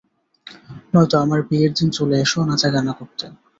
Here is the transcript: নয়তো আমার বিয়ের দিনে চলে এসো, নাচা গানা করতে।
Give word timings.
নয়তো 0.91 1.15
আমার 1.19 1.39
বিয়ের 1.47 1.71
দিনে 1.75 1.95
চলে 1.97 2.15
এসো, 2.23 2.39
নাচা 2.49 2.69
গানা 2.73 2.93
করতে। 2.99 3.25